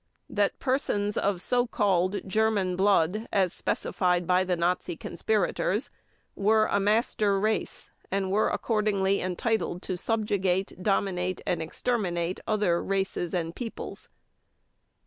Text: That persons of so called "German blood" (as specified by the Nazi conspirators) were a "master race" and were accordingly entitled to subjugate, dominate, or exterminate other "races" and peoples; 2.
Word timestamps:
That 0.31 0.57
persons 0.57 1.15
of 1.15 1.43
so 1.43 1.67
called 1.67 2.21
"German 2.27 2.75
blood" 2.75 3.27
(as 3.31 3.53
specified 3.53 4.25
by 4.25 4.43
the 4.43 4.55
Nazi 4.55 4.95
conspirators) 4.97 5.91
were 6.35 6.65
a 6.65 6.79
"master 6.79 7.39
race" 7.39 7.91
and 8.09 8.31
were 8.31 8.49
accordingly 8.49 9.21
entitled 9.21 9.83
to 9.83 9.95
subjugate, 9.97 10.81
dominate, 10.81 11.39
or 11.45 11.53
exterminate 11.61 12.39
other 12.47 12.81
"races" 12.81 13.31
and 13.35 13.55
peoples; 13.55 14.05
2. 14.05 14.09